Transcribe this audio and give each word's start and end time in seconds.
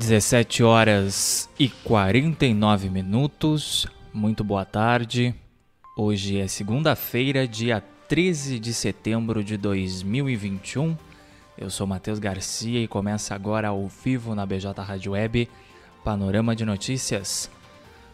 17 0.00 0.62
horas 0.62 1.50
e 1.58 1.68
49 1.68 2.88
minutos. 2.88 3.86
Muito 4.14 4.42
boa 4.42 4.64
tarde. 4.64 5.34
Hoje 5.94 6.40
é 6.40 6.48
segunda-feira, 6.48 7.46
dia 7.46 7.84
13 8.08 8.58
de 8.58 8.72
setembro 8.72 9.44
de 9.44 9.58
2021. 9.58 10.96
Eu 11.56 11.68
sou 11.68 11.86
Matheus 11.86 12.18
Garcia 12.18 12.82
e 12.82 12.88
começa 12.88 13.34
agora 13.34 13.68
ao 13.68 13.86
vivo 13.88 14.34
na 14.34 14.46
BJ 14.46 14.72
Rádio 14.82 15.12
Web 15.12 15.50
Panorama 16.02 16.56
de 16.56 16.64
Notícias. 16.64 17.50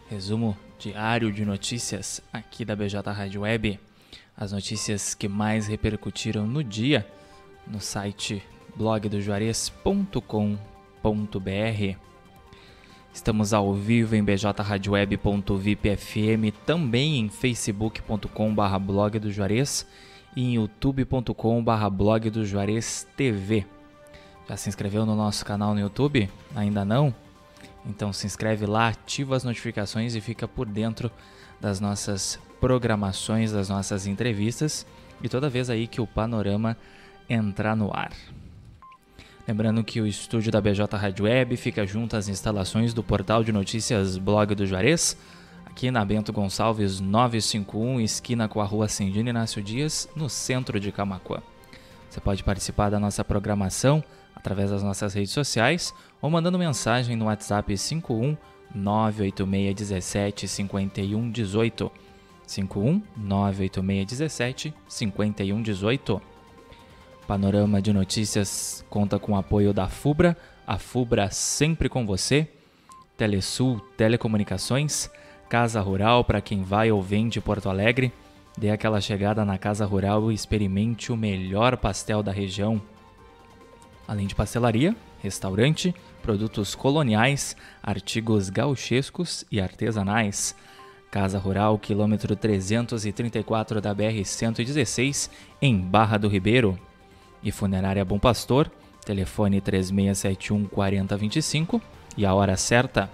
Resumo 0.09 0.57
diário 0.77 1.31
de 1.31 1.45
notícias 1.45 2.21
aqui 2.33 2.65
da 2.65 2.75
BJ 2.75 2.99
Rádio 3.13 3.43
Web. 3.43 3.79
As 4.35 4.51
notícias 4.51 5.15
que 5.15 5.29
mais 5.29 5.67
repercutiram 5.67 6.45
no 6.45 6.61
dia 6.61 7.07
no 7.65 7.79
site 7.79 8.43
blogdojuarez.com.br 8.75 10.76
Estamos 13.13 13.53
ao 13.53 13.73
vivo 13.73 14.15
em 14.15 14.23
bjradioweb.vipfm, 14.23 16.51
também 16.65 17.17
em 17.17 17.29
facebook.com.br 17.29 18.79
blog 18.79 19.17
do 19.17 19.31
Juarez 19.31 19.87
e 20.35 20.43
em 20.43 20.55
youtube.com.br 20.55 21.89
blog 21.91 22.29
do 22.29 22.45
Juarez 22.45 23.07
TV. 23.17 23.65
Já 24.47 24.55
se 24.55 24.69
inscreveu 24.69 25.05
no 25.05 25.15
nosso 25.15 25.43
canal 25.43 25.73
no 25.73 25.79
YouTube? 25.79 26.29
Ainda 26.55 26.85
não? 26.85 27.13
Então 27.85 28.13
se 28.13 28.25
inscreve 28.25 28.65
lá, 28.65 28.89
ativa 28.89 29.35
as 29.35 29.43
notificações 29.43 30.13
e 30.13 30.21
fica 30.21 30.47
por 30.47 30.67
dentro 30.67 31.11
das 31.59 31.79
nossas 31.79 32.39
programações, 32.59 33.51
das 33.51 33.69
nossas 33.69 34.05
entrevistas 34.05 34.85
e 35.23 35.29
toda 35.29 35.49
vez 35.49 35.69
aí 35.69 35.87
que 35.87 35.99
o 35.99 36.07
panorama 36.07 36.77
entrar 37.29 37.75
no 37.75 37.91
ar. 37.91 38.11
Lembrando 39.47 39.81
que 39.81 40.01
o 40.01 40.05
estúdio 40.05 40.51
da 40.51 40.59
BJ 40.59 40.97
Rádio 40.97 41.23
Web 41.23 41.55
fica 41.55 41.87
junto 41.87 42.17
às 42.17 42.27
instalações 42.27 42.93
do 42.93 43.01
portal 43.01 43.45
de 43.45 43.51
notícias 43.53 44.17
Blog 44.17 44.53
do 44.53 44.65
Juarez, 44.65 45.17
aqui 45.65 45.89
na 45.89 46.03
Bento 46.03 46.33
Gonçalves 46.33 46.99
951, 46.99 48.01
esquina 48.01 48.49
com 48.49 48.59
a 48.59 48.65
rua 48.65 48.89
Cindina 48.89 49.29
Inácio 49.29 49.63
Dias, 49.63 50.09
no 50.13 50.27
centro 50.27 50.81
de 50.81 50.91
Camacuã. 50.91 51.41
Você 52.09 52.19
pode 52.19 52.43
participar 52.43 52.89
da 52.89 52.99
nossa 52.99 53.23
programação 53.23 54.03
através 54.35 54.69
das 54.69 54.83
nossas 54.83 55.13
redes 55.13 55.31
sociais 55.31 55.93
ou 56.21 56.29
mandando 56.29 56.59
mensagem 56.59 57.15
no 57.15 57.25
WhatsApp 57.25 57.77
51 57.77 58.35
98617 58.75 60.45
5118. 60.45 61.91
51 62.45 63.01
98617 63.15 64.73
5118. 64.89 66.36
Panorama 67.27 67.81
de 67.81 67.91
Notícias 67.91 68.85
conta 68.89 69.19
com 69.19 69.33
o 69.33 69.35
apoio 69.35 69.73
da 69.73 69.89
FUBRA, 69.89 70.37
a 70.65 70.77
FUBRA 70.77 71.29
sempre 71.29 71.89
com 71.89 72.05
você, 72.05 72.47
Telesul 73.17 73.81
Telecomunicações, 73.97 75.09
Casa 75.49 75.81
Rural 75.81 76.23
para 76.23 76.39
quem 76.39 76.63
vai 76.63 76.89
ou 76.89 77.01
vem 77.01 77.27
de 77.27 77.41
Porto 77.41 77.69
Alegre, 77.69 78.13
dê 78.57 78.69
aquela 78.69 79.01
chegada 79.01 79.43
na 79.43 79.57
Casa 79.57 79.85
Rural 79.85 80.31
e 80.31 80.35
experimente 80.35 81.11
o 81.11 81.17
melhor 81.17 81.75
pastel 81.75 82.23
da 82.23 82.31
região. 82.31 82.81
Além 84.07 84.25
de 84.25 84.33
pastelaria, 84.33 84.95
restaurante, 85.21 85.93
produtos 86.21 86.75
coloniais, 86.75 87.57
artigos 87.83 88.49
gauchescos 88.49 89.43
e 89.51 89.59
artesanais. 89.59 90.55
Casa 91.11 91.37
Rural, 91.37 91.77
quilômetro 91.77 92.37
334 92.37 93.81
da 93.81 93.93
BR-116, 93.93 95.29
em 95.61 95.77
Barra 95.77 96.17
do 96.17 96.29
Ribeiro 96.29 96.79
e 97.43 97.51
Funerária 97.51 98.03
Bom 98.03 98.19
Pastor, 98.19 98.71
telefone 99.05 99.61
3671 99.61 100.65
4025 100.67 101.81
e 102.17 102.25
a 102.25 102.33
hora 102.33 102.57
certa. 102.57 103.09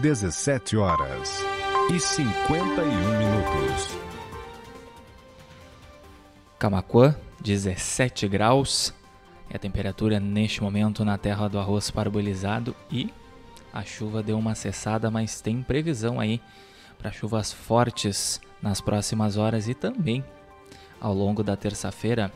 17 0.00 0.76
horas 0.76 1.44
e 1.92 2.00
51 2.00 2.84
minutos. 3.18 3.98
Camacuã, 6.58 7.14
17 7.40 8.28
graus. 8.28 8.94
É 9.50 9.56
a 9.56 9.58
temperatura 9.58 10.20
neste 10.20 10.62
momento 10.62 11.04
na 11.04 11.18
terra 11.18 11.48
do 11.48 11.58
arroz 11.58 11.90
parbolizado 11.90 12.74
e 12.90 13.12
a 13.72 13.82
chuva 13.82 14.22
deu 14.22 14.38
uma 14.38 14.54
cessada, 14.54 15.10
mas 15.10 15.40
tem 15.40 15.62
previsão 15.62 16.20
aí 16.20 16.40
para 16.98 17.10
chuvas 17.10 17.52
fortes 17.52 18.40
nas 18.62 18.80
próximas 18.80 19.36
horas 19.36 19.68
e 19.68 19.74
também 19.74 20.24
ao 21.00 21.14
longo 21.14 21.42
da 21.42 21.56
terça-feira. 21.56 22.32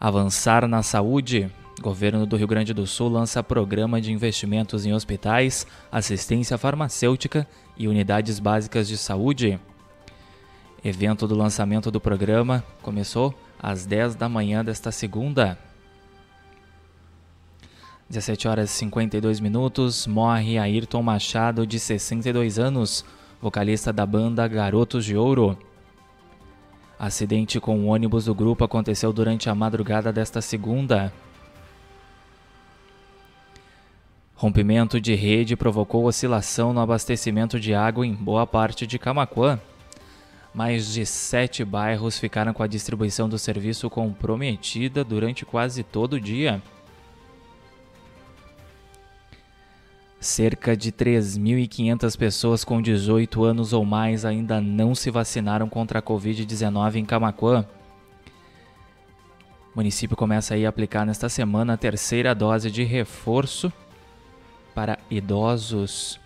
Avançar 0.00 0.66
na 0.66 0.82
saúde. 0.82 1.52
Governo 1.80 2.24
do 2.24 2.36
Rio 2.36 2.46
Grande 2.46 2.72
do 2.72 2.86
Sul 2.86 3.08
lança 3.10 3.42
programa 3.42 4.00
de 4.00 4.10
investimentos 4.10 4.86
em 4.86 4.94
hospitais, 4.94 5.66
assistência 5.92 6.56
farmacêutica 6.56 7.46
e 7.76 7.86
unidades 7.86 8.38
básicas 8.38 8.88
de 8.88 8.96
saúde. 8.96 9.60
Evento 10.82 11.28
do 11.28 11.34
lançamento 11.34 11.90
do 11.90 12.00
programa 12.00 12.64
começou 12.80 13.34
às 13.60 13.84
10 13.84 14.14
da 14.14 14.28
manhã 14.28 14.64
desta 14.64 14.90
segunda. 14.90 15.58
17 18.08 18.48
horas 18.48 18.70
e 18.70 18.74
52 18.74 19.40
minutos, 19.40 20.06
morre 20.06 20.58
Ayrton 20.58 21.02
Machado, 21.02 21.66
de 21.66 21.78
62 21.78 22.58
anos, 22.58 23.04
vocalista 23.42 23.92
da 23.92 24.06
banda 24.06 24.48
Garotos 24.48 25.04
de 25.04 25.16
Ouro. 25.16 25.58
Acidente 26.98 27.60
com 27.60 27.80
o 27.80 27.86
ônibus 27.86 28.24
do 28.24 28.34
grupo 28.34 28.64
aconteceu 28.64 29.12
durante 29.12 29.50
a 29.50 29.54
madrugada 29.54 30.10
desta 30.10 30.40
segunda. 30.40 31.12
Rompimento 34.36 35.00
de 35.00 35.14
rede 35.14 35.56
provocou 35.56 36.04
oscilação 36.04 36.74
no 36.74 36.80
abastecimento 36.80 37.58
de 37.58 37.72
água 37.72 38.06
em 38.06 38.12
boa 38.12 38.46
parte 38.46 38.86
de 38.86 38.98
Camaquã. 38.98 39.58
Mais 40.52 40.92
de 40.92 41.06
sete 41.06 41.64
bairros 41.64 42.18
ficaram 42.18 42.52
com 42.52 42.62
a 42.62 42.66
distribuição 42.66 43.30
do 43.30 43.38
serviço 43.38 43.88
comprometida 43.88 45.02
durante 45.02 45.46
quase 45.46 45.82
todo 45.82 46.14
o 46.14 46.20
dia. 46.20 46.62
Cerca 50.20 50.76
de 50.76 50.92
3.500 50.92 52.18
pessoas 52.18 52.62
com 52.62 52.82
18 52.82 53.42
anos 53.42 53.72
ou 53.72 53.86
mais 53.86 54.26
ainda 54.26 54.60
não 54.60 54.94
se 54.94 55.10
vacinaram 55.10 55.66
contra 55.66 56.00
a 56.00 56.02
Covid-19 56.02 56.96
em 56.96 57.06
Camaquã. 57.06 57.66
O 59.72 59.76
município 59.76 60.16
começa 60.16 60.54
a 60.54 60.68
aplicar 60.68 61.06
nesta 61.06 61.30
semana 61.30 61.72
a 61.72 61.78
terceira 61.78 62.34
dose 62.34 62.70
de 62.70 62.82
reforço 62.84 63.72
para 64.76 64.98
idosos. 65.10 66.20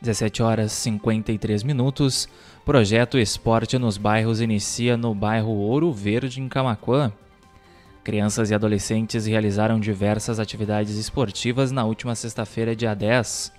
17 0.00 0.40
horas 0.40 0.70
53 0.70 1.64
minutos. 1.64 2.28
Projeto 2.64 3.18
Esporte 3.18 3.76
nos 3.76 3.98
Bairros 3.98 4.40
inicia 4.40 4.96
no 4.96 5.12
bairro 5.12 5.50
Ouro 5.50 5.92
Verde, 5.92 6.40
em 6.40 6.48
Camaquã. 6.48 7.12
Crianças 8.04 8.50
e 8.50 8.54
adolescentes 8.54 9.26
realizaram 9.26 9.80
diversas 9.80 10.38
atividades 10.38 10.96
esportivas 10.96 11.72
na 11.72 11.84
última 11.84 12.14
sexta-feira, 12.14 12.76
dia 12.76 12.94
10. 12.94 13.52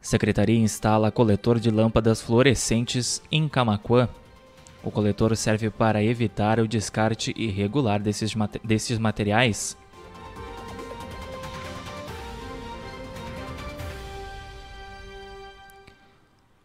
Secretaria 0.00 0.60
instala 0.60 1.10
coletor 1.10 1.58
de 1.58 1.72
lâmpadas 1.72 2.22
fluorescentes 2.22 3.20
em 3.32 3.48
Camaquã. 3.48 4.08
O 4.82 4.90
coletor 4.90 5.36
serve 5.36 5.70
para 5.70 6.02
evitar 6.02 6.60
o 6.60 6.68
descarte 6.68 7.34
irregular 7.36 8.00
desses, 8.00 8.34
desses 8.62 8.98
materiais. 8.98 9.76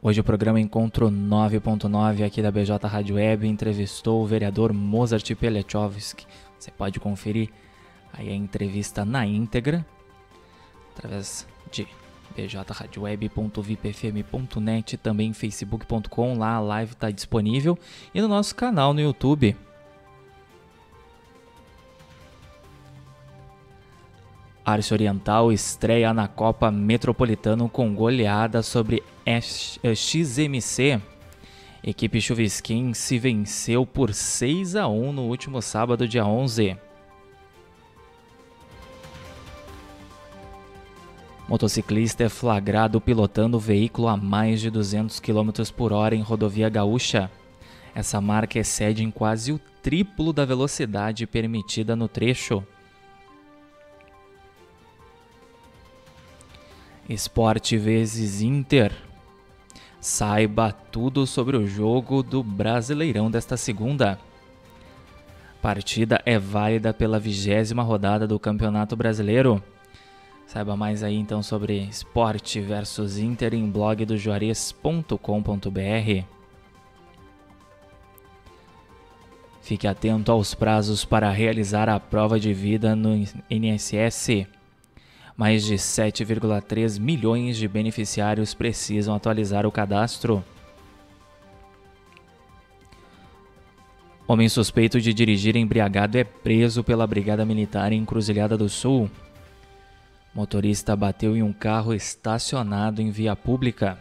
Hoje 0.04 0.20
o 0.20 0.24
programa 0.24 0.60
Encontro 0.60 1.10
9.9 1.10 2.26
aqui 2.26 2.42
da 2.42 2.52
BJ 2.52 2.88
Rádio 2.88 3.18
Web 3.18 3.48
entrevistou 3.48 4.24
o 4.24 4.26
vereador 4.26 4.74
Mozart 4.74 5.36
Pelechowski. 5.36 6.26
Você 6.58 6.72
pode 6.72 7.00
conferir 7.00 7.50
aí 8.12 8.30
a 8.30 8.34
entrevista 8.34 9.06
na 9.06 9.28
íntegra 9.28 9.86
através 10.96 11.48
de 11.72 11.88
bjradioweb.vipfm.net, 12.36 14.98
também 14.98 15.32
facebook.com, 15.34 16.38
lá 16.38 16.56
a 16.56 16.60
live 16.60 16.92
está 16.94 17.12
disponível 17.12 17.78
e 18.14 18.22
no 18.22 18.28
nosso 18.28 18.56
canal 18.56 18.94
no 18.94 19.02
YouTube. 19.02 19.56
Arce 24.64 24.94
Oriental 24.94 25.52
estreia 25.52 26.14
na 26.14 26.28
Copa 26.28 26.72
Metropolitano 26.72 27.68
com 27.68 27.94
goleada 27.94 28.62
sobre 28.62 29.04
XMC. 29.26 31.02
Equipe 31.84 32.22
Chuvisquim 32.22 32.94
se 32.94 33.18
venceu 33.18 33.88
por 33.88 34.14
6 34.14 34.76
a 34.76 34.88
1 34.88 35.14
no 35.14 35.24
último 35.24 35.62
sábado, 35.62 36.08
dia 36.08 36.26
11. 36.26 36.78
Motociclista 41.52 42.24
é 42.24 42.30
flagrado 42.30 43.02
pilotando 43.02 43.58
o 43.58 43.60
veículo 43.60 44.08
a 44.08 44.16
mais 44.16 44.62
de 44.62 44.70
200 44.70 45.20
km 45.20 45.50
por 45.76 45.92
hora 45.92 46.16
em 46.16 46.22
rodovia 46.22 46.70
gaúcha. 46.70 47.30
Essa 47.94 48.22
marca 48.22 48.58
excede 48.58 49.04
em 49.04 49.12
quase 49.12 49.52
o 49.52 49.60
triplo 49.84 50.32
da 50.32 50.46
velocidade 50.46 51.28
permitida 51.28 51.94
no 51.94 52.08
trecho. 52.08 52.66
Esporte 57.10 57.76
vezes 57.76 58.42
Inter. 58.42 58.94
Saiba 60.00 60.72
tudo 60.72 61.28
sobre 61.28 61.58
o 61.58 61.68
jogo 61.68 62.24
do 62.24 62.42
Brasileirão 62.42 63.30
desta 63.30 63.58
segunda. 63.58 64.18
Partida 65.62 66.22
é 66.26 66.40
válida 66.40 66.94
pela 66.94 67.20
vigésima 67.20 67.84
rodada 67.84 68.26
do 68.26 68.40
Campeonato 68.40 68.96
Brasileiro. 68.96 69.62
Saiba 70.52 70.76
mais 70.76 71.02
aí 71.02 71.16
então 71.16 71.42
sobre 71.42 71.78
esporte 71.78 72.60
versus 72.60 73.18
Inter 73.18 73.54
em 73.54 73.72
blog 73.72 74.04
do 74.04 74.18
Juarez.com.br. 74.18 75.16
Fique 79.62 79.88
atento 79.88 80.30
aos 80.30 80.54
prazos 80.54 81.06
para 81.06 81.32
realizar 81.32 81.88
a 81.88 81.98
prova 82.02 82.38
de 82.38 82.54
vida 82.54 82.98
no 82.98 83.16
INSS. 83.50 84.46
Mais 85.38 85.64
de 85.64 85.76
7,3 85.76 87.00
milhões 87.00 87.56
de 87.56 87.66
beneficiários 87.70 88.54
precisam 88.54 89.16
atualizar 89.16 89.66
o 89.66 89.72
cadastro. 89.72 90.44
Homem 94.28 94.50
suspeito 94.50 95.00
de 95.00 95.14
dirigir 95.14 95.56
embriagado 95.56 96.18
é 96.18 96.26
preso 96.26 96.84
pela 96.84 97.08
Brigada 97.08 97.46
Militar 97.46 97.94
em 97.94 98.04
Cruzilhada 98.04 98.58
do 98.58 98.68
Sul. 98.68 99.10
Motorista 100.34 100.96
bateu 100.96 101.36
em 101.36 101.44
um 101.44 101.52
carro 101.52 101.94
estacionado 101.94 103.02
em 103.02 103.12
via 103.12 103.36
pública. 103.36 103.98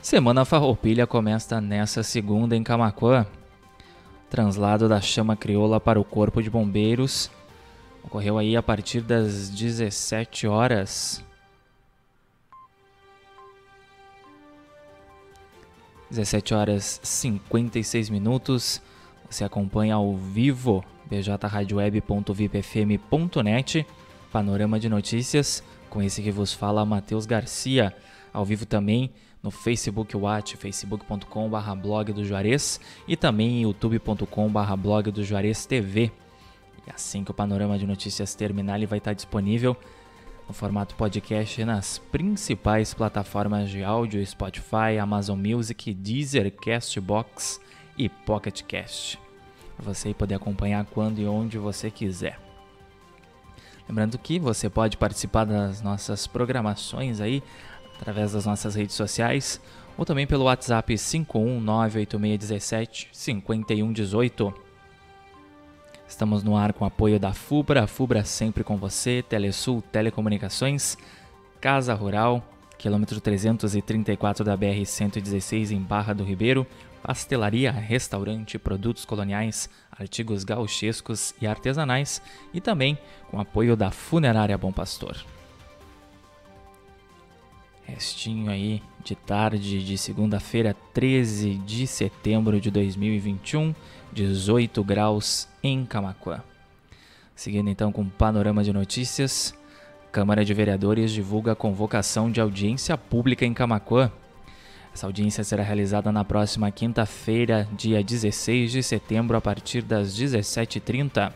Semana 0.00 0.44
Farroupilha 0.44 1.06
começa 1.06 1.60
nessa 1.60 2.02
segunda 2.02 2.56
em 2.56 2.62
Camacuã. 2.62 3.26
Translado 4.30 4.88
da 4.88 5.00
chama 5.00 5.36
crioula 5.36 5.78
para 5.78 6.00
o 6.00 6.04
Corpo 6.04 6.42
de 6.42 6.48
Bombeiros 6.48 7.30
Ocorreu 8.04 8.36
aí 8.36 8.56
a 8.56 8.62
partir 8.62 9.00
das 9.00 9.48
17 9.48 10.46
horas. 10.46 11.24
17 16.10 16.52
horas 16.52 17.00
56 17.02 18.10
minutos. 18.10 18.82
Você 19.30 19.44
acompanha 19.44 19.94
ao 19.94 20.16
vivo 20.16 20.84
bjradioweb.vipfm.net, 21.12 23.86
panorama 24.32 24.80
de 24.80 24.88
notícias, 24.88 25.62
com 25.90 26.02
esse 26.02 26.22
que 26.22 26.30
vos 26.30 26.54
fala 26.54 26.86
Matheus 26.86 27.26
Garcia, 27.26 27.94
ao 28.32 28.46
vivo 28.46 28.64
também 28.64 29.10
no 29.42 29.50
Facebook 29.50 30.16
Watch, 30.16 30.56
facebook.com.br 30.56 31.74
blog 31.76 32.12
do 32.12 32.24
Juarez 32.24 32.80
e 33.06 33.14
também 33.16 33.60
youtube.com.br 33.62 34.76
blog 34.78 35.10
do 35.10 35.22
Juarez 35.22 35.66
TV. 35.66 36.10
E 36.86 36.90
assim 36.90 37.24
que 37.24 37.30
o 37.30 37.34
panorama 37.34 37.78
de 37.78 37.86
notícias 37.86 38.34
terminar, 38.34 38.76
ele 38.76 38.86
vai 38.86 38.96
estar 38.98 39.12
disponível 39.12 39.76
no 40.48 40.54
formato 40.54 40.94
podcast 40.94 41.62
nas 41.64 41.98
principais 41.98 42.94
plataformas 42.94 43.68
de 43.68 43.84
áudio: 43.84 44.24
Spotify, 44.24 44.98
Amazon 45.00 45.38
Music, 45.38 45.92
Deezer, 45.92 46.50
Castbox 46.52 47.60
e 47.98 48.08
Pocket 48.08 48.62
Cast. 48.62 49.18
Você 49.82 50.14
poder 50.14 50.36
acompanhar 50.36 50.86
quando 50.86 51.18
e 51.18 51.26
onde 51.26 51.58
você 51.58 51.90
quiser. 51.90 52.38
Lembrando 53.88 54.18
que 54.18 54.38
você 54.38 54.70
pode 54.70 54.96
participar 54.96 55.44
das 55.44 55.82
nossas 55.82 56.24
programações 56.26 57.20
aí 57.20 57.42
através 57.96 58.32
das 58.32 58.46
nossas 58.46 58.74
redes 58.74 58.96
sociais 58.96 59.60
ou 59.96 60.04
também 60.04 60.26
pelo 60.26 60.44
WhatsApp 60.44 60.92
5198617 60.94 63.08
5118. 63.12 64.52
Estamos 66.06 66.42
no 66.42 66.56
ar 66.56 66.72
com 66.72 66.84
apoio 66.84 67.18
da 67.18 67.32
FUBRA, 67.32 67.86
FUBRA 67.86 68.24
sempre 68.24 68.62
com 68.62 68.76
você, 68.76 69.24
Telesul 69.26 69.80
Telecomunicações, 69.80 70.98
Casa 71.60 71.94
Rural, 71.94 72.44
quilômetro 72.82 73.20
334 73.20 74.44
da 74.44 74.58
BR-116 74.58 75.70
em 75.70 75.78
Barra 75.78 76.12
do 76.12 76.24
Ribeiro, 76.24 76.66
pastelaria, 77.00 77.70
restaurante, 77.70 78.58
produtos 78.58 79.04
coloniais, 79.04 79.70
artigos 79.92 80.42
gauchescos 80.42 81.32
e 81.40 81.46
artesanais 81.46 82.20
e 82.52 82.60
também 82.60 82.98
com 83.30 83.40
apoio 83.40 83.76
da 83.76 83.92
Funerária 83.92 84.58
Bom 84.58 84.72
Pastor. 84.72 85.16
Restinho 87.84 88.50
aí 88.50 88.82
de 89.04 89.14
tarde 89.14 89.84
de 89.84 89.96
segunda-feira, 89.96 90.74
13 90.92 91.54
de 91.58 91.86
setembro 91.86 92.60
de 92.60 92.68
2021. 92.68 93.72
18 94.12 94.84
graus 94.84 95.48
em 95.62 95.86
Camacuã. 95.86 96.42
Seguindo 97.34 97.70
então 97.70 97.90
com 97.90 98.02
o 98.02 98.10
panorama 98.10 98.62
de 98.62 98.72
notícias, 98.72 99.54
Câmara 100.12 100.44
de 100.44 100.52
Vereadores 100.52 101.10
divulga 101.10 101.52
a 101.52 101.56
convocação 101.56 102.30
de 102.30 102.38
audiência 102.38 102.98
pública 102.98 103.46
em 103.46 103.54
Camacuã. 103.54 104.12
Essa 104.92 105.06
audiência 105.06 105.42
será 105.42 105.62
realizada 105.62 106.12
na 106.12 106.22
próxima 106.22 106.70
quinta-feira, 106.70 107.66
dia 107.72 108.04
16 108.04 108.70
de 108.70 108.82
setembro, 108.82 109.38
a 109.38 109.40
partir 109.40 109.80
das 109.80 110.14
17h30. 110.14 111.32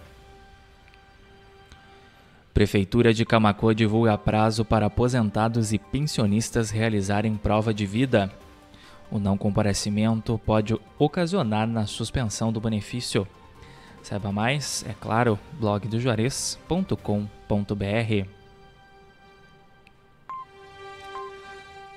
Prefeitura 2.52 3.14
de 3.14 3.24
Camacuã 3.24 3.74
divulga 3.74 4.18
prazo 4.18 4.62
para 4.62 4.84
aposentados 4.84 5.72
e 5.72 5.78
pensionistas 5.78 6.68
realizarem 6.68 7.34
prova 7.34 7.72
de 7.72 7.86
vida. 7.86 8.30
O 9.10 9.18
não 9.18 9.38
comparecimento 9.38 10.38
pode 10.44 10.78
ocasionar 10.98 11.66
na 11.66 11.86
suspensão 11.86 12.52
do 12.52 12.60
benefício. 12.60 13.26
Saiba 14.02 14.30
mais, 14.30 14.84
é 14.86 14.92
claro, 14.92 15.38
blogdojuarez.com.br. 15.58 18.35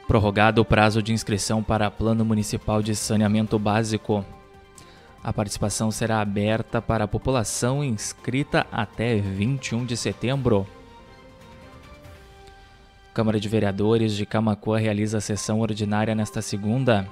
Prorrogado 0.09 0.59
o 0.59 0.65
prazo 0.65 1.03
de 1.03 1.13
inscrição 1.13 1.61
para 1.61 1.91
Plano 1.91 2.25
Municipal 2.25 2.81
de 2.81 2.95
Saneamento 2.95 3.59
Básico. 3.59 4.25
A 5.23 5.31
participação 5.31 5.91
será 5.91 6.19
aberta 6.19 6.81
para 6.81 7.03
a 7.03 7.07
população 7.07 7.83
inscrita 7.83 8.65
até 8.71 9.17
21 9.17 9.85
de 9.85 9.95
setembro. 9.95 10.65
Câmara 13.13 13.39
de 13.39 13.47
Vereadores 13.47 14.15
de 14.15 14.25
Camacuã 14.25 14.79
realiza 14.79 15.19
a 15.19 15.21
sessão 15.21 15.59
ordinária 15.59 16.15
nesta 16.15 16.41
segunda. 16.41 17.07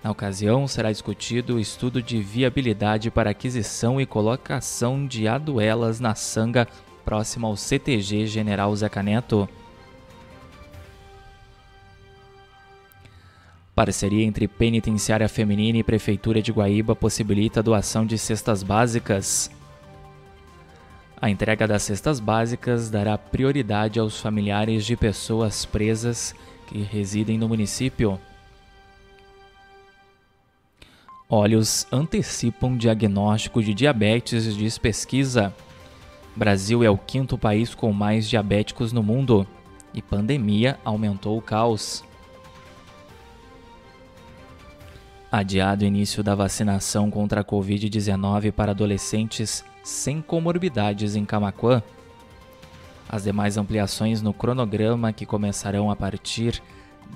Na 0.00 0.12
ocasião, 0.12 0.68
será 0.68 0.92
discutido 0.92 1.56
o 1.56 1.60
estudo 1.60 2.00
de 2.00 2.22
viabilidade 2.22 3.10
para 3.10 3.30
aquisição 3.30 4.00
e 4.00 4.06
colocação 4.06 5.08
de 5.08 5.26
aduelas 5.26 5.98
na 5.98 6.14
sanga 6.14 6.68
próxima 7.04 7.48
ao 7.48 7.56
CTG 7.56 8.28
General 8.28 8.76
Zeca 8.76 9.02
Neto. 9.02 9.48
Parceria 13.74 14.24
entre 14.24 14.46
Penitenciária 14.46 15.28
Feminina 15.28 15.78
e 15.78 15.82
Prefeitura 15.82 16.40
de 16.40 16.52
Guaíba 16.52 16.94
possibilita 16.94 17.58
a 17.58 17.62
doação 17.62 18.06
de 18.06 18.16
cestas 18.16 18.62
básicas. 18.62 19.50
A 21.20 21.28
entrega 21.28 21.66
das 21.66 21.82
cestas 21.82 22.20
básicas 22.20 22.88
dará 22.88 23.18
prioridade 23.18 23.98
aos 23.98 24.20
familiares 24.20 24.86
de 24.86 24.96
pessoas 24.96 25.64
presas 25.64 26.34
que 26.68 26.82
residem 26.82 27.36
no 27.36 27.48
município. 27.48 28.20
Olhos 31.28 31.84
antecipam 31.90 32.76
diagnóstico 32.76 33.60
de 33.60 33.74
diabetes, 33.74 34.54
diz 34.54 34.78
pesquisa. 34.78 35.52
Brasil 36.36 36.84
é 36.84 36.90
o 36.90 36.98
quinto 36.98 37.36
país 37.36 37.74
com 37.74 37.92
mais 37.92 38.28
diabéticos 38.28 38.92
no 38.92 39.02
mundo. 39.02 39.44
e 39.92 40.02
pandemia 40.02 40.78
aumentou 40.84 41.38
o 41.38 41.42
caos. 41.42 42.04
Adiado 45.36 45.82
o 45.82 45.86
início 45.88 46.22
da 46.22 46.32
vacinação 46.32 47.10
contra 47.10 47.40
a 47.40 47.44
Covid-19 47.44 48.52
para 48.52 48.70
adolescentes 48.70 49.64
sem 49.82 50.22
comorbidades 50.22 51.16
em 51.16 51.24
Camaquã. 51.24 51.82
As 53.08 53.24
demais 53.24 53.56
ampliações 53.56 54.22
no 54.22 54.32
cronograma, 54.32 55.12
que 55.12 55.26
começarão 55.26 55.90
a 55.90 55.96
partir 55.96 56.62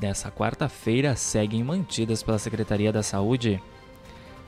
dessa 0.01 0.33
quarta-feira, 0.33 1.15
seguem 1.15 1.63
mantidas 1.63 2.21
pela 2.21 2.41
Secretaria 2.41 2.93
da 2.93 3.05
Saúde. 3.05 3.63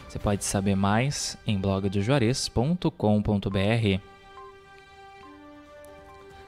Você 0.08 0.18
pode 0.18 0.44
saber 0.44 0.74
mais 0.74 1.38
em 1.46 1.56
blogdojuarez.com.br. 1.56 4.00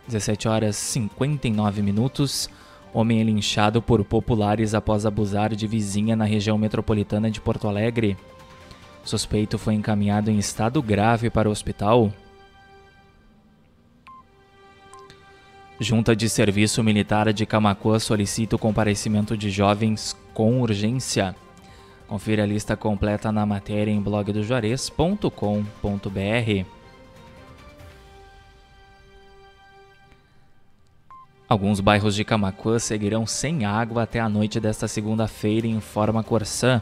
17 0.09 0.49
horas 0.49 0.75
59 0.75 1.83
minutos. 1.83 2.51
Homem 2.95 3.21
é 3.21 3.25
linchado 3.25 3.81
por 3.81 4.05
populares 4.05 4.75
após 4.75 5.07
abusar 5.07 5.55
de 5.55 5.67
vizinha 5.67 6.15
na 6.15 6.25
região 6.25 6.59
metropolitana 6.59 7.31
de 7.31 7.41
Porto 7.41 7.67
Alegre. 7.67 8.17
suspeito 9.03 9.59
foi 9.59 9.75
encaminhado 9.75 10.31
em 10.31 10.39
estado 10.39 10.83
grave 10.83 11.31
para 11.31 11.49
o 11.49 11.53
hospital. 11.53 12.13
Junta 15.81 16.15
de 16.15 16.29
Serviço 16.29 16.85
Militar 16.85 17.33
de 17.33 17.47
Camacuã 17.47 17.99
solicita 17.99 18.57
o 18.57 18.59
comparecimento 18.59 19.37
de 19.37 19.51
jovens 19.51 20.15
com 20.35 20.61
urgência. 20.61 21.35
Confira 22.07 22.43
a 22.43 22.47
lista 22.47 22.77
completa 22.77 23.33
na 23.33 23.47
matéria 23.47 23.91
em 23.91 24.01
blogdojuarez.com.br. 24.01 26.82
Alguns 31.53 31.81
bairros 31.81 32.15
de 32.15 32.25
Camacuã 32.25 32.79
seguirão 32.79 33.27
sem 33.27 33.67
água 33.67 34.05
até 34.05 34.19
a 34.19 34.27
noite 34.27 34.59
desta 34.59 34.89
segunda-feira, 34.89 35.67
informa 35.67 36.25
Corsã. 36.25 36.81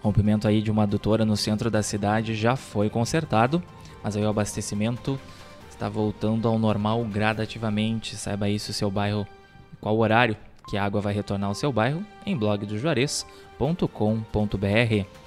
Rompimento 0.00 0.48
aí 0.48 0.60
de 0.60 0.72
uma 0.72 0.82
adutora 0.82 1.24
no 1.24 1.36
centro 1.36 1.70
da 1.70 1.84
cidade 1.84 2.34
já 2.34 2.56
foi 2.56 2.90
consertado, 2.90 3.62
mas 4.02 4.16
aí 4.16 4.24
o 4.24 4.28
abastecimento 4.28 5.16
está 5.70 5.88
voltando 5.88 6.48
ao 6.48 6.58
normal 6.58 7.04
gradativamente. 7.04 8.16
Saiba 8.16 8.48
isso, 8.48 8.72
seu 8.72 8.90
bairro, 8.90 9.24
qual 9.80 9.96
horário 9.96 10.36
que 10.68 10.76
a 10.76 10.84
água 10.84 11.00
vai 11.00 11.14
retornar 11.14 11.50
ao 11.50 11.54
seu 11.54 11.72
bairro 11.72 12.04
em 12.26 12.36
blogdojuarez.com.br. 12.36 15.21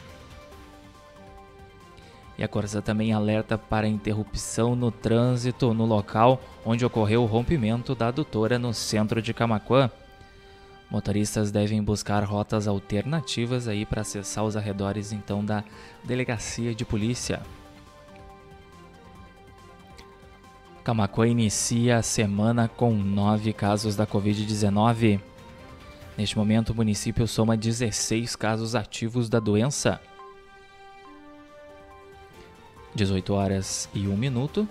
E 2.38 2.44
a 2.44 2.48
Corsa 2.48 2.82
também 2.82 3.14
alerta 3.14 3.58
para 3.58 3.88
interrupção 3.88 4.76
no 4.76 4.92
trânsito 4.92 5.74
no 5.74 5.86
local 5.86 6.42
onde 6.66 6.86
ocorreu 6.86 7.24
o 7.24 7.28
rompimento 7.28 7.96
da 7.96 8.08
adutora 8.08 8.60
no 8.60 8.74
centro 8.74 9.22
de 9.22 9.34
Camaquã. 9.34 9.90
Motoristas 10.90 11.52
devem 11.52 11.82
buscar 11.82 12.24
rotas 12.24 12.68
alternativas 12.68 13.68
aí 13.68 13.86
para 13.86 14.02
acessar 14.02 14.44
os 14.44 14.56
arredores 14.56 15.12
então 15.12 15.44
da 15.44 15.64
delegacia 16.04 16.76
de 16.76 16.86
polícia. 16.86 17.42
Camacuã 20.84 21.28
inicia 21.28 21.98
a 21.98 22.04
semana 22.04 22.68
com 22.68 22.94
nove 22.94 23.52
casos 23.52 23.96
da 23.96 24.06
Covid-19. 24.06 25.20
Neste 26.16 26.38
momento, 26.38 26.70
o 26.70 26.76
município 26.76 27.28
soma 27.28 27.58
16 27.58 28.36
casos 28.36 28.76
ativos 28.76 29.28
da 29.28 29.40
doença. 29.40 30.00
18 32.96 33.34
horas 33.34 33.90
e 33.94 34.08
1 34.08 34.16
minuto. 34.16 34.68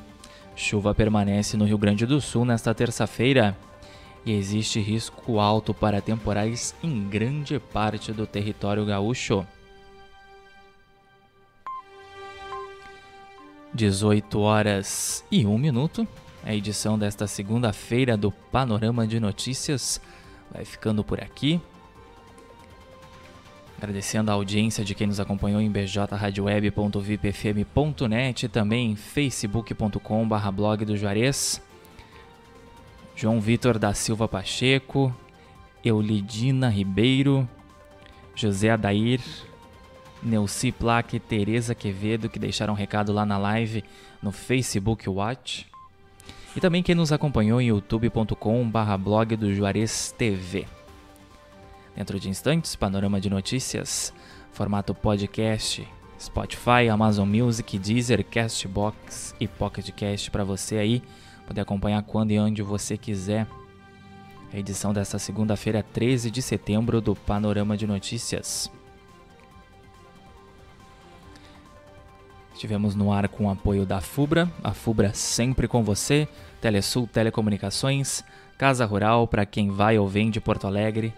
Chuva 0.56 0.94
permanece 0.94 1.56
no 1.56 1.66
Rio 1.66 1.76
Grande 1.76 2.06
do 2.06 2.20
Sul 2.20 2.44
nesta 2.44 2.74
terça-feira 2.74 3.56
e 4.24 4.32
existe 4.32 4.80
risco 4.80 5.38
alto 5.38 5.74
para 5.74 6.00
temporais 6.00 6.74
em 6.82 7.06
grande 7.08 7.58
parte 7.58 8.12
do 8.12 8.26
território 8.26 8.84
gaúcho. 8.86 9.46
18 13.74 14.40
horas 14.40 15.24
e 15.30 15.44
1 15.44 15.58
minuto. 15.58 16.08
A 16.42 16.54
edição 16.54 16.98
desta 16.98 17.26
segunda-feira 17.26 18.16
do 18.16 18.30
Panorama 18.30 19.06
de 19.06 19.18
Notícias 19.20 20.00
vai 20.50 20.64
ficando 20.64 21.02
por 21.04 21.20
aqui. 21.20 21.60
Agradecendo 23.84 24.30
a 24.30 24.34
audiência 24.34 24.82
de 24.82 24.94
quem 24.94 25.06
nos 25.06 25.20
acompanhou 25.20 25.60
em 25.60 25.70
bjradioweb.vipfm.net 25.70 28.46
e 28.46 28.48
também 28.48 28.96
facebook.com.br 28.96 30.50
blog 30.54 30.86
do 30.86 30.96
Juarez. 30.96 31.60
João 33.14 33.42
Vitor 33.42 33.78
da 33.78 33.92
Silva 33.92 34.26
Pacheco, 34.26 35.14
Eulidina 35.84 36.70
Ribeiro, 36.70 37.46
José 38.34 38.70
Adair, 38.70 39.20
Neuci 40.22 40.72
Plaque 40.72 41.16
e 41.16 41.20
Tereza 41.20 41.74
Quevedo, 41.74 42.30
que 42.30 42.38
deixaram 42.38 42.72
um 42.72 42.76
recado 42.76 43.12
lá 43.12 43.26
na 43.26 43.36
live 43.36 43.84
no 44.22 44.32
Facebook 44.32 45.06
Watch. 45.10 45.66
E 46.56 46.60
também 46.60 46.82
quem 46.82 46.94
nos 46.94 47.12
acompanhou 47.12 47.60
em 47.60 47.66
youtube.com.br 47.66 48.96
blog 48.98 49.36
do 49.36 49.52
Juarez 49.52 50.14
TV. 50.16 50.64
Dentro 51.96 52.18
de 52.18 52.28
instantes, 52.28 52.74
panorama 52.74 53.20
de 53.20 53.30
notícias, 53.30 54.12
formato 54.52 54.94
podcast, 54.94 55.86
Spotify, 56.18 56.88
Amazon 56.90 57.28
Music, 57.28 57.78
Deezer, 57.78 58.24
Castbox 58.24 59.34
e 59.38 59.46
Pocket 59.46 59.90
Cast 59.90 60.30
para 60.30 60.42
você 60.42 60.76
aí 60.78 61.02
poder 61.46 61.60
acompanhar 61.60 62.02
quando 62.02 62.30
e 62.30 62.38
onde 62.38 62.62
você 62.62 62.96
quiser. 62.96 63.46
A 64.52 64.58
edição 64.58 64.92
desta 64.92 65.18
segunda-feira, 65.18 65.82
13 65.82 66.30
de 66.30 66.40
setembro, 66.40 67.00
do 67.00 67.14
Panorama 67.14 67.76
de 67.76 67.86
Notícias. 67.86 68.70
Estivemos 72.54 72.94
no 72.94 73.12
ar 73.12 73.28
com 73.28 73.46
o 73.46 73.50
apoio 73.50 73.84
da 73.84 74.00
FUBRA, 74.00 74.50
a 74.62 74.72
FUBRA 74.72 75.12
sempre 75.12 75.66
com 75.66 75.82
você, 75.82 76.28
Telesul 76.60 77.06
Telecomunicações, 77.06 78.22
Casa 78.56 78.86
Rural 78.86 79.26
para 79.26 79.44
quem 79.44 79.70
vai 79.70 79.98
ou 79.98 80.08
vem 80.08 80.30
de 80.30 80.40
Porto 80.40 80.68
Alegre, 80.68 81.12